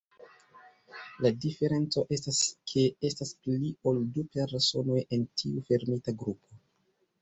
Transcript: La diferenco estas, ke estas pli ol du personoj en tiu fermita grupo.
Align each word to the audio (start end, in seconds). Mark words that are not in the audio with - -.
La 1.25 1.31
diferenco 1.45 2.05
estas, 2.17 2.41
ke 2.73 2.87
estas 3.11 3.37
pli 3.45 3.73
ol 3.93 4.03
du 4.19 4.27
personoj 4.41 5.01
en 5.07 5.31
tiu 5.41 5.67
fermita 5.73 6.21
grupo. 6.27 6.65